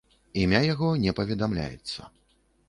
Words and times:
Імя 0.43 0.61
яго 0.73 0.89
не 1.03 1.13
паведамляецца. 1.19 2.11